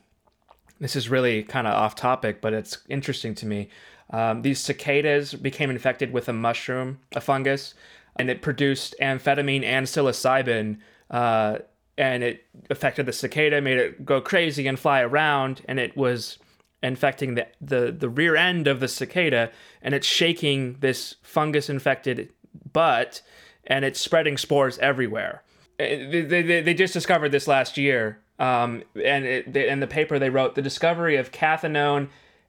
[0.78, 3.70] this is really kind of off topic, but it's interesting to me
[4.10, 7.72] um, these cicadas became infected with a mushroom, a fungus,
[8.16, 10.80] and it produced amphetamine and psilocybin.
[11.10, 11.60] Uh,
[11.96, 16.36] and it affected the cicada, made it go crazy and fly around, and it was
[16.82, 19.50] infecting the, the, the rear end of the cicada,
[19.82, 22.32] and it's shaking this fungus infected
[22.72, 23.22] butt,
[23.66, 25.42] and it's spreading spores everywhere.
[25.78, 28.20] Uh, they, they, they just discovered this last year.
[28.38, 32.08] Um, and it, in the paper they wrote, the discovery of cathinone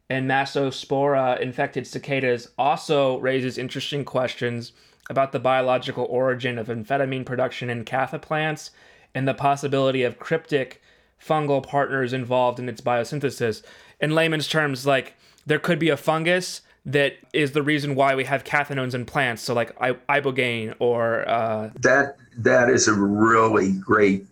[0.10, 4.72] and Massospora infected cicadas also raises interesting questions
[5.10, 8.72] about the biological origin of amphetamine production in Catha plants
[9.14, 10.82] and the possibility of cryptic
[11.26, 13.64] fungal partners involved in its biosynthesis.
[14.00, 15.14] In layman's terms, like
[15.46, 19.44] there could be a fungus that is the reason why we have cathinones in plants.
[19.44, 21.70] So, like ibogaine or uh...
[21.80, 22.18] that.
[22.38, 24.26] That is a really great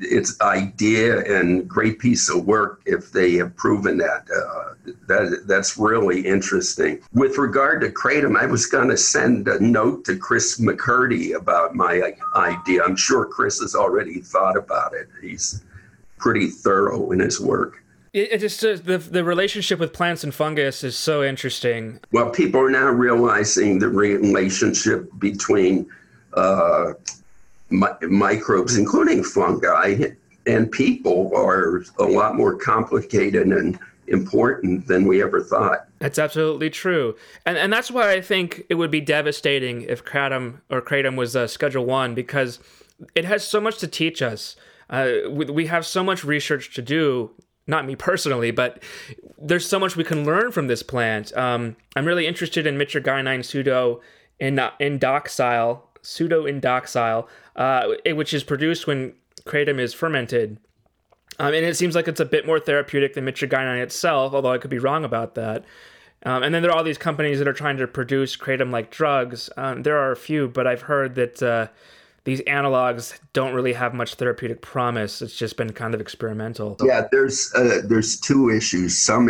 [0.00, 4.26] its idea and great piece of work if they have proven that.
[4.34, 7.00] Uh, that that's really interesting.
[7.12, 11.74] With regard to kratom, I was going to send a note to Chris McCurdy about
[11.74, 12.82] my idea.
[12.82, 15.08] I'm sure Chris has already thought about it.
[15.20, 15.62] He's
[16.20, 17.82] pretty thorough in his work.
[18.12, 22.00] It, it just uh, the the relationship with plants and fungus is so interesting.
[22.12, 25.88] Well, people are now realizing the relationship between
[26.34, 26.94] uh,
[27.70, 30.10] mi- microbes, including fungi,
[30.46, 33.78] and people are a lot more complicated and
[34.08, 35.86] important than we ever thought.
[36.00, 40.62] That's absolutely true, and and that's why I think it would be devastating if kratom
[40.68, 42.58] or kratom was uh, Schedule One because
[43.14, 44.56] it has so much to teach us.
[44.90, 47.30] Uh, we, we have so much research to do.
[47.66, 48.82] Not me personally, but
[49.40, 51.34] there's so much we can learn from this plant.
[51.36, 54.00] Um, I'm really interested in mitragynine pseudo
[54.40, 59.14] in indoxyl pseudo indoxyl, uh, which is produced when
[59.44, 60.58] kratom is fermented.
[61.38, 64.58] Um, and it seems like it's a bit more therapeutic than mitragynine itself, although I
[64.58, 65.64] could be wrong about that.
[66.24, 69.48] Um, and then there are all these companies that are trying to produce kratom-like drugs.
[69.56, 71.68] Um, there are a few, but I've heard that uh,
[72.30, 75.20] these analogs don't really have much therapeutic promise.
[75.20, 76.76] It's just been kind of experimental.
[76.80, 78.96] Yeah, there's uh, there's two issues.
[78.96, 79.28] Some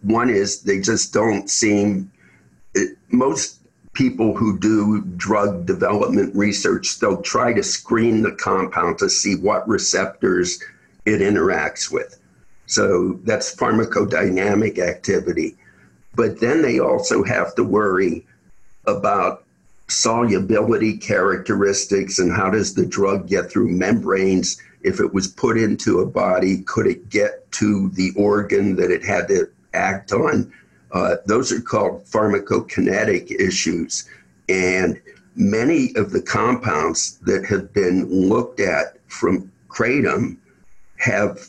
[0.00, 2.10] one is they just don't seem
[2.74, 3.60] it, most
[3.92, 9.68] people who do drug development research, they'll try to screen the compound to see what
[9.68, 10.58] receptors
[11.04, 12.18] it interacts with.
[12.64, 15.58] So that's pharmacodynamic activity.
[16.14, 18.26] But then they also have to worry
[18.86, 19.41] about
[19.92, 24.60] solubility characteristics and how does the drug get through membranes?
[24.82, 29.04] If it was put into a body could it get to the organ that it
[29.04, 30.52] had to act on?
[30.90, 34.08] Uh, those are called pharmacokinetic issues.
[34.48, 35.00] And
[35.36, 40.36] many of the compounds that have been looked at from kratom
[40.96, 41.48] have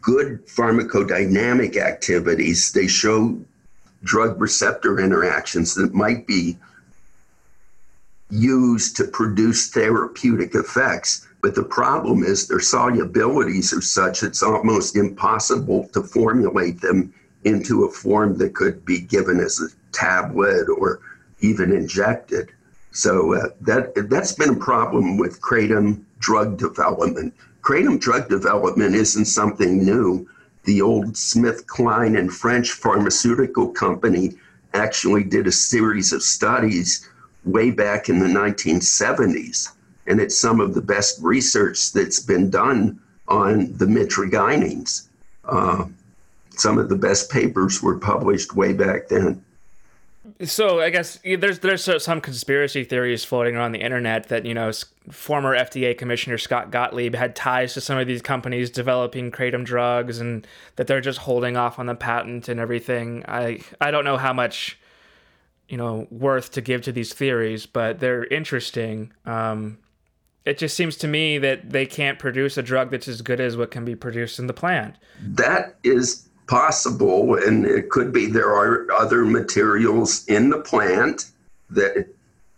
[0.00, 2.72] good pharmacodynamic activities.
[2.72, 3.38] They show
[4.02, 6.58] drug receptor interactions that might be
[8.30, 11.26] used to produce therapeutic effects.
[11.42, 17.12] But the problem is their solubilities are such it's almost impossible to formulate them
[17.44, 21.00] into a form that could be given as a tablet or
[21.40, 22.50] even injected.
[22.92, 27.34] So uh, that that's been a problem with kratom drug development.
[27.62, 30.28] Kratom drug development isn't something new.
[30.64, 34.36] The old Smith Kline and French pharmaceutical company
[34.74, 37.08] actually did a series of studies
[37.44, 39.70] way back in the 1970s.
[40.06, 45.08] And it's some of the best research that's been done on the mitragynines.
[45.44, 45.86] Uh,
[46.50, 49.42] some of the best papers were published way back then.
[50.44, 54.70] So I guess there's there's some conspiracy theories floating around the internet that you know
[55.10, 60.18] former FDA Commissioner Scott Gottlieb had ties to some of these companies developing kratom drugs
[60.18, 63.24] and that they're just holding off on the patent and everything.
[63.28, 64.78] I I don't know how much
[65.70, 69.12] you know worth to give to these theories, but they're interesting.
[69.24, 69.78] Um,
[70.44, 73.56] it just seems to me that they can't produce a drug that's as good as
[73.56, 74.96] what can be produced in the plant.
[75.22, 81.30] That is possible, and it could be there are other materials in the plant
[81.70, 82.08] that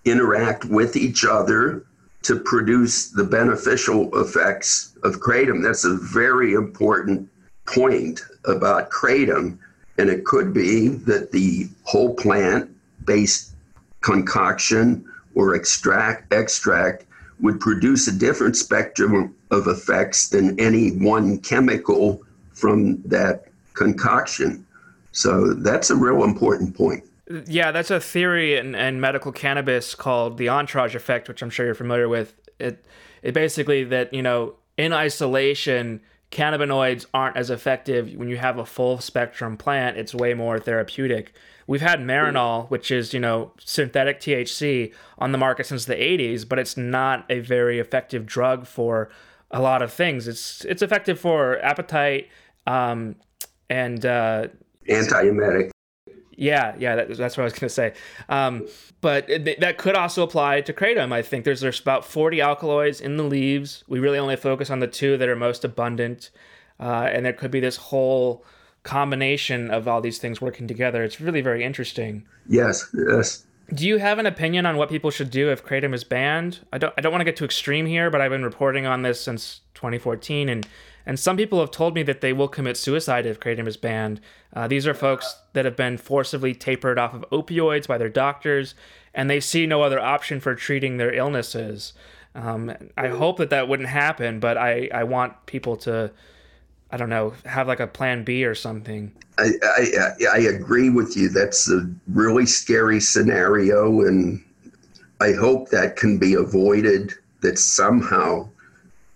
[0.05, 1.85] interact with each other
[2.23, 5.63] to produce the beneficial effects of kratom.
[5.63, 7.29] That's a very important
[7.67, 9.59] point about kratom.
[9.99, 12.72] And it could be that the whole plant
[13.05, 13.55] based
[14.00, 17.07] concoction or extract extract
[17.40, 22.22] would produce a different spectrum of effects than any one chemical
[22.53, 24.64] from that concoction.
[25.12, 27.05] So that's a real important point.
[27.46, 31.66] Yeah, that's a theory in, in medical cannabis called the entourage effect, which I'm sure
[31.66, 32.34] you're familiar with.
[32.59, 32.84] It
[33.22, 36.00] it basically that, you know, in isolation,
[36.33, 39.99] cannabinoids aren't as effective when you have a full spectrum plant.
[39.99, 41.35] It's way more therapeutic.
[41.66, 46.49] We've had Marinol, which is, you know, synthetic THC on the market since the 80s,
[46.49, 49.11] but it's not a very effective drug for
[49.51, 50.26] a lot of things.
[50.26, 52.28] It's it's effective for appetite
[52.66, 53.16] um,
[53.68, 54.49] and uh,
[54.89, 55.72] antiemetic.
[56.37, 57.95] Yeah, yeah, that, that's what I was going to say.
[58.28, 58.66] Um,
[59.01, 61.12] but it, that could also apply to kratom.
[61.12, 63.85] I think there's there's about 40 alkaloids in the leaves.
[63.89, 66.30] We really only focus on the two that are most abundant,
[66.80, 68.45] uh, and there could be this whole
[68.83, 71.05] combination of all these things working together.
[71.05, 72.26] It's really very interesting.
[72.49, 73.45] Yes, yes.
[73.72, 76.61] Do you have an opinion on what people should do if kratom is banned?
[76.72, 79.03] I don't I don't want to get too extreme here, but I've been reporting on
[79.03, 80.66] this since 2014 and
[81.05, 84.20] and some people have told me that they will commit suicide if kratom is banned.
[84.53, 88.74] Uh, these are folks that have been forcibly tapered off of opioids by their doctors,
[89.14, 91.92] and they see no other option for treating their illnesses.
[92.34, 96.12] Um, I hope that that wouldn't happen, but I, I want people to
[96.92, 99.12] I don't know, have like a plan B or something.
[99.38, 101.30] I, I, I agree with you.
[101.30, 104.44] That's a really scary scenario, and
[105.18, 107.14] I hope that can be avoided.
[107.40, 108.48] That somehow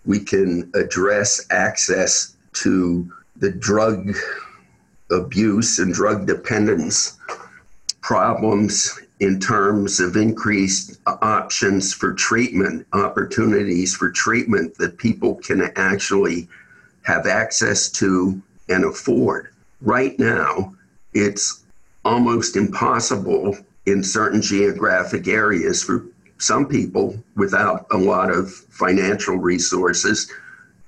[0.07, 4.17] we can address access to the drug
[5.11, 7.19] abuse and drug dependence
[8.01, 16.49] problems in terms of increased options for treatment, opportunities for treatment that people can actually
[17.03, 19.49] have access to and afford.
[19.81, 20.75] Right now,
[21.15, 21.65] it's
[22.05, 26.05] almost impossible in certain geographic areas for
[26.39, 30.31] some people without a lot of financial resources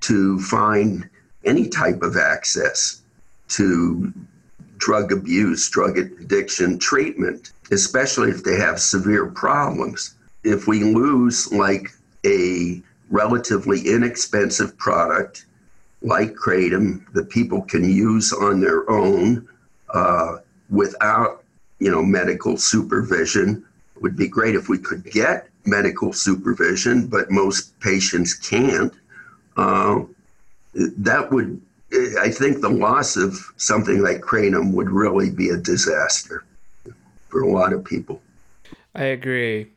[0.00, 1.08] to find
[1.44, 3.02] any type of access
[3.48, 4.12] to
[4.76, 10.14] drug abuse, drug addiction treatment, especially if they have severe problems.
[10.44, 11.90] If we lose like
[12.24, 15.46] a relatively inexpensive product
[16.02, 19.48] like kratom that people can use on their own
[19.92, 20.36] uh,
[20.70, 21.42] without
[21.80, 23.64] you know medical supervision
[23.98, 28.92] it would be great if we could get medical supervision but most patients can't
[29.56, 30.00] uh,
[30.74, 31.60] that would
[32.20, 36.44] i think the loss of something like kratom would really be a disaster
[37.28, 38.22] for a lot of people
[38.98, 39.68] I agree.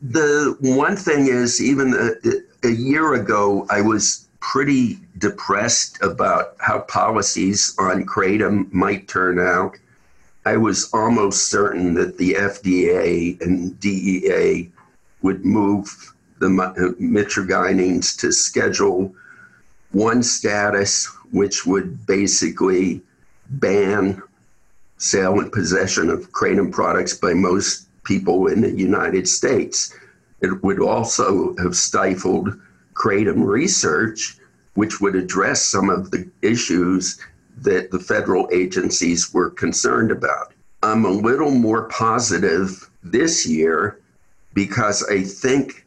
[0.00, 6.80] The one thing is, even a, a year ago, I was pretty depressed about how
[6.80, 9.76] policies on kratom might turn out.
[10.46, 14.70] I was almost certain that the FDA and DEA
[15.22, 19.14] would move the mitragynines to schedule
[19.92, 23.02] one status, which would basically
[23.50, 24.22] ban
[24.96, 29.94] sale and possession of kratom products by most people in the United States.
[30.40, 32.58] It would also have stifled
[32.94, 34.38] kratom research,
[34.74, 37.18] which would address some of the issues
[37.60, 40.52] that the federal agencies were concerned about.
[40.82, 44.00] I'm a little more positive this year
[44.54, 45.84] because I think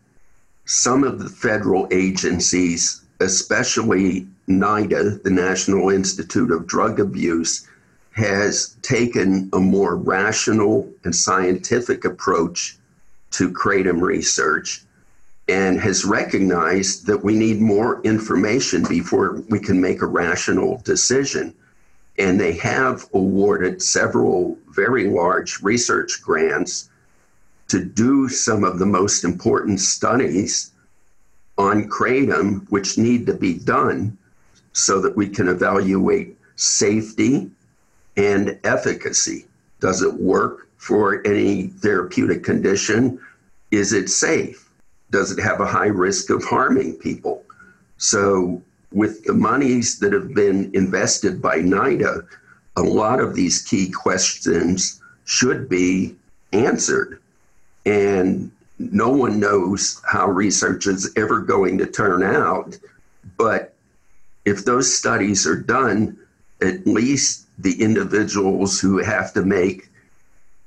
[0.66, 7.68] some of the federal agencies, especially NIDA, the National Institute of Drug Abuse,
[8.12, 12.78] has taken a more rational and scientific approach
[13.32, 14.84] to kratom research
[15.50, 21.54] and has recognized that we need more information before we can make a rational decision.
[22.18, 26.90] And they have awarded several very large research grants
[27.70, 30.72] to do some of the most important studies
[31.58, 34.18] on kratom, which need to be done
[34.74, 37.50] so that we can evaluate safety
[38.18, 39.46] and efficacy.
[39.80, 43.20] Does it work for any therapeutic condition?
[43.72, 44.70] Is it safe?
[45.12, 47.44] Does it have a high risk of harming people?
[47.98, 48.62] So,
[48.94, 52.26] with the monies that have been invested by NIDA,
[52.76, 56.16] a lot of these key questions should be
[56.52, 57.20] answered.
[57.86, 62.78] And no one knows how research is ever going to turn out.
[63.38, 63.74] But
[64.46, 66.18] if those studies are done,
[66.62, 69.90] at least the individuals who have to make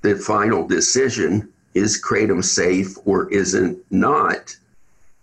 [0.03, 4.57] the final decision is kratom safe or isn't not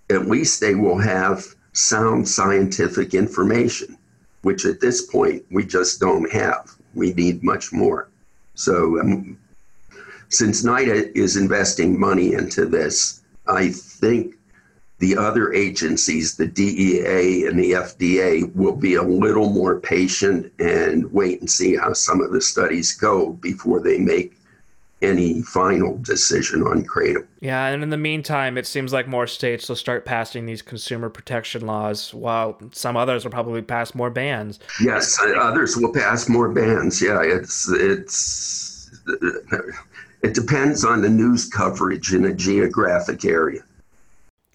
[0.10, 3.98] at least they will have sound scientific information
[4.44, 6.76] which at this point we just don't have.
[6.94, 8.10] We need much more.
[8.56, 9.38] So um,
[10.30, 14.36] since nida is investing money into this i think
[15.00, 21.12] the other agencies, the DEA and the FDA, will be a little more patient and
[21.12, 24.38] wait and see how some of the studies go before they make
[25.04, 27.28] any final decision on kratom.
[27.41, 31.10] Yeah, and in the meantime, it seems like more states will start passing these consumer
[31.10, 34.60] protection laws, while some others will probably pass more bans.
[34.82, 37.01] Yes, uh, others will pass more bans.
[37.01, 38.89] Yeah, it's it's
[40.24, 43.62] it depends on the news coverage in a geographic area.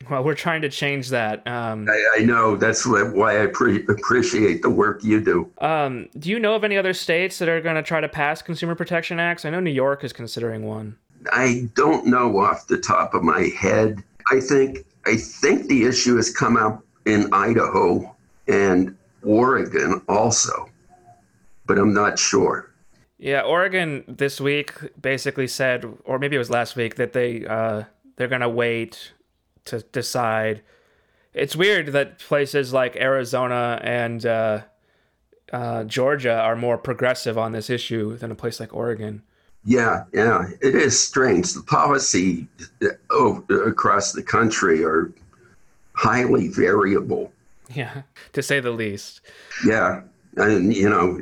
[0.08, 1.46] Well, we're trying to change that.
[1.46, 5.50] Um, I, I, know that's why I pre- appreciate the work you do.
[5.58, 8.40] Um, do you know of any other states that are going to try to pass
[8.40, 9.44] consumer protection acts?
[9.44, 10.96] I know New York is considering one.
[11.32, 14.02] I don't know off the top of my head.
[14.30, 18.14] I think I think the issue has come up in Idaho
[18.46, 20.68] and Oregon also,
[21.66, 22.70] but I'm not sure.
[23.18, 27.84] Yeah, Oregon this week basically said, or maybe it was last week, that they uh,
[28.16, 29.12] they're going to wait
[29.68, 30.62] to decide.
[31.34, 34.62] It's weird that places like Arizona and uh,
[35.52, 39.22] uh, Georgia are more progressive on this issue than a place like Oregon.
[39.64, 41.52] Yeah, yeah, it is strange.
[41.52, 42.46] The policy
[43.10, 45.12] oh, across the country are
[45.92, 47.32] highly variable.
[47.74, 48.02] Yeah,
[48.32, 49.20] to say the least.
[49.66, 50.02] Yeah,
[50.36, 51.20] and you know,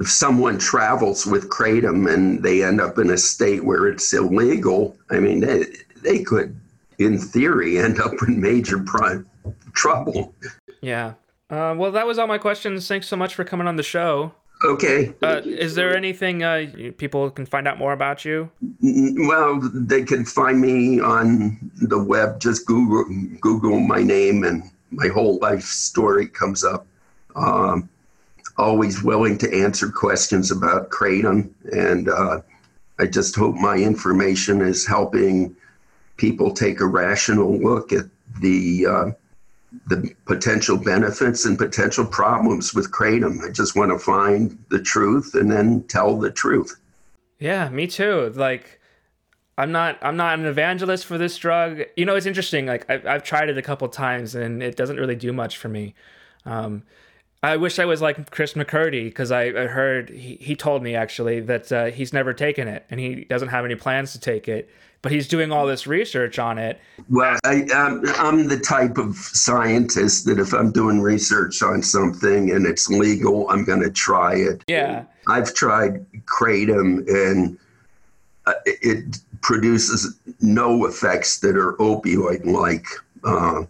[0.00, 4.96] if someone travels with kratom and they end up in a state where it's illegal,
[5.10, 5.64] I mean, they,
[6.02, 6.58] they could
[6.98, 9.28] in theory, end up in major prime
[9.72, 10.34] trouble.
[10.80, 11.14] Yeah.
[11.48, 12.88] Uh, well, that was all my questions.
[12.88, 14.32] Thanks so much for coming on the show.
[14.64, 15.12] Okay.
[15.22, 16.66] Uh, is there anything uh,
[16.96, 18.50] people can find out more about you?
[18.80, 22.40] Well, they can find me on the web.
[22.40, 23.04] Just Google
[23.40, 26.86] Google my name, and my whole life story comes up.
[27.34, 27.88] Um,
[28.56, 32.40] always willing to answer questions about kratom, and uh,
[32.98, 35.54] I just hope my information is helping
[36.16, 38.06] people take a rational look at
[38.40, 39.10] the uh,
[39.88, 43.42] the potential benefits and potential problems with kratom.
[43.46, 46.76] I just want to find the truth and then tell the truth.
[47.38, 48.32] Yeah, me too.
[48.34, 48.80] Like,
[49.58, 51.82] I'm not I'm not an evangelist for this drug.
[51.96, 52.66] You know, it's interesting.
[52.66, 55.68] Like, I've I've tried it a couple times and it doesn't really do much for
[55.68, 55.94] me.
[56.44, 56.84] Um,
[57.42, 60.96] I wish I was like Chris McCurdy because I, I, heard he, he told me
[60.96, 64.48] actually that uh, he's never taken it and he doesn't have any plans to take
[64.48, 64.70] it
[65.02, 66.80] but he's doing all this research on it.
[67.08, 71.82] Well, I, am I'm, I'm the type of scientist that if I'm doing research on
[71.82, 74.64] something and it's legal, I'm going to try it.
[74.66, 75.04] Yeah.
[75.28, 77.58] I've tried kratom and
[78.46, 82.86] uh, it produces no effects that are opioid like,
[83.24, 83.64] uh,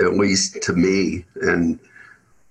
[0.00, 1.24] at least to me.
[1.42, 1.78] And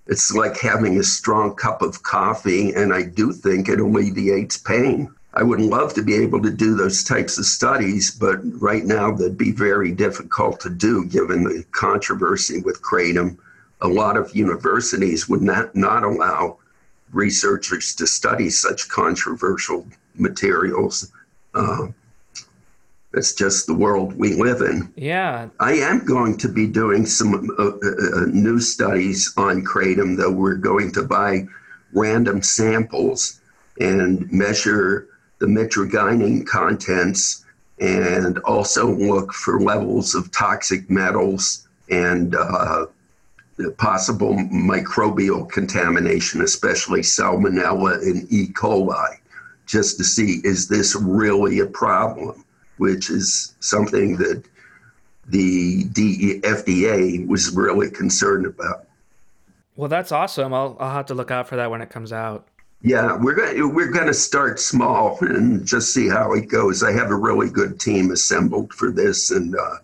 [0.06, 5.14] it's like having a strong cup of coffee, and I do think it alleviates pain.
[5.32, 9.12] I would love to be able to do those types of studies, but right now
[9.12, 13.38] they'd be very difficult to do given the controversy with kratom.
[13.80, 16.58] A lot of universities would not, not allow
[17.12, 21.12] researchers to study such controversial materials.
[21.54, 21.88] Uh,
[23.12, 24.92] it's just the world we live in.
[24.96, 25.48] Yeah.
[25.58, 30.30] I am going to be doing some uh, uh, uh, new studies on kratom, though
[30.30, 31.46] we're going to buy
[31.92, 33.40] random samples
[33.80, 35.08] and measure
[35.40, 37.44] the mitragynine contents
[37.80, 42.86] and also look for levels of toxic metals and uh,
[43.76, 48.46] possible microbial contamination, especially salmonella and E.
[48.52, 49.16] coli,
[49.66, 52.44] just to see is this really a problem?
[52.80, 54.42] which is something that
[55.28, 58.86] the FDA was really concerned about.
[59.76, 60.54] Well, that's awesome.
[60.54, 62.48] I'll, I'll have to look out for that when it comes out.
[62.82, 66.82] Yeah, we're going we're going to start small and just see how it goes.
[66.82, 69.76] I have a really good team assembled for this, and uh,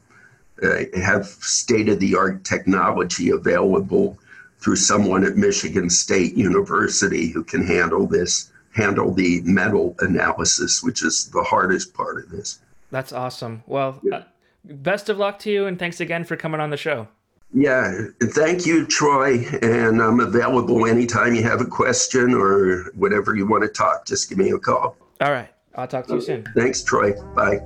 [0.95, 4.19] have state of the art technology available
[4.61, 11.05] through someone at Michigan State University who can handle this, handle the metal analysis, which
[11.05, 12.61] is the hardest part of this.
[12.91, 13.63] That's awesome.
[13.67, 14.17] Well, yeah.
[14.17, 14.23] uh,
[14.65, 17.09] best of luck to you, and thanks again for coming on the show.
[17.57, 19.39] Yeah, thank you, Troy.
[19.63, 24.05] And I'm available anytime you have a question or whatever you want to talk.
[24.05, 24.95] Just give me a call.
[25.23, 25.49] All right.
[25.75, 26.45] I'll talk to you soon.
[26.55, 27.15] Thanks, Troy.
[27.35, 27.61] Bye.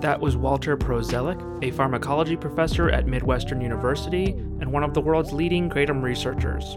[0.00, 5.30] That was Walter Prozialeck, a pharmacology professor at Midwestern University and one of the world's
[5.30, 6.74] leading kratom researchers.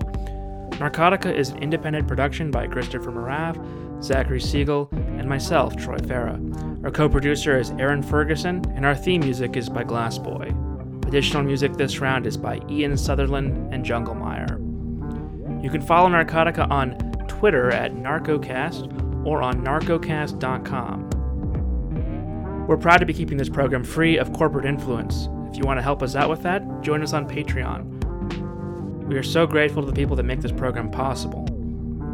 [0.72, 3.56] Narcotica is an independent production by Christopher Moraff
[4.02, 6.84] Zachary Siegel, and myself, Troy Farah.
[6.84, 11.08] Our co producer is Aaron Ferguson, and our theme music is by Glassboy.
[11.08, 14.60] Additional music this round is by Ian Sutherland and Jungle Meyer.
[15.62, 21.10] You can follow Narcotica on Twitter at Narcocast or on narcocast.com.
[22.68, 25.30] We're proud to be keeping this program free of corporate influence.
[25.52, 29.06] If you want to help us out with that, join us on Patreon.
[29.08, 31.48] We are so grateful to the people that make this program possible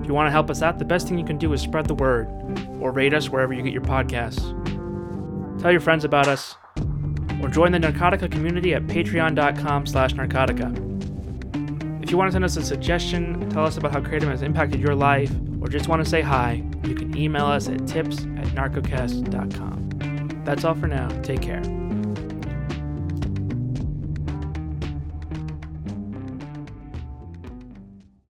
[0.10, 1.93] you want to help us out, the best thing you can do is spread the
[1.93, 2.28] word
[2.82, 4.41] or rate us wherever you get your podcasts.
[5.62, 6.55] Tell your friends about us
[7.41, 10.74] or join the Narcotica community at patreon.com slash narcotica.
[12.03, 14.82] If you want to send us a suggestion, tell us about how Kratom has impacted
[14.82, 15.32] your life,
[15.62, 20.41] or just want to say hi, you can email us at tips at narcocast.com.
[20.43, 21.07] That's all for now.
[21.22, 21.62] Take care.